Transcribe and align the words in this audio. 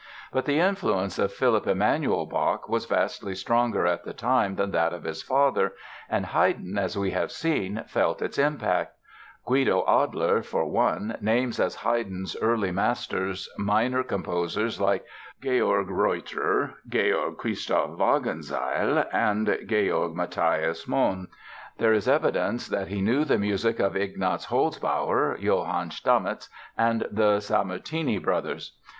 But 0.33 0.45
the 0.45 0.57
influence 0.57 1.19
of 1.19 1.31
Philipp 1.31 1.67
Emanuel 1.67 2.25
Bach 2.25 2.67
was 2.67 2.87
vastly 2.87 3.35
stronger 3.35 3.85
at 3.85 4.03
the 4.03 4.13
time 4.13 4.55
than 4.55 4.71
that 4.71 4.93
of 4.93 5.03
his 5.03 5.21
father 5.21 5.73
and 6.09 6.25
Haydn, 6.25 6.75
as 6.75 6.97
we 6.97 7.11
have 7.11 7.31
seen, 7.31 7.83
felt 7.87 8.19
its 8.19 8.39
impact. 8.39 8.95
Guido 9.45 9.83
Adler, 9.87 10.41
for 10.41 10.65
one, 10.65 11.17
names 11.21 11.59
as 11.59 11.75
Haydn's 11.75 12.35
early 12.41 12.71
masters 12.71 13.47
minor 13.59 14.01
composers 14.01 14.81
like 14.81 15.05
Georg 15.39 15.89
Reutter, 15.89 16.77
Georg 16.89 17.37
Christoph 17.37 17.91
Wagenseil 17.91 19.05
and 19.13 19.55
Georg 19.67 20.15
Matthias 20.15 20.85
Monn. 20.87 21.27
There 21.77 21.93
is 21.93 22.07
evidence 22.07 22.67
that 22.69 22.87
he 22.87 23.01
knew 23.03 23.23
the 23.23 23.37
music 23.37 23.77
of 23.79 23.95
Ignaz 23.95 24.47
Holzbauer, 24.47 25.37
Johann 25.39 25.91
Stamitz 25.91 26.49
and 26.75 27.07
the 27.11 27.37
Sammartini 27.39 28.17
brothers. 28.17 28.79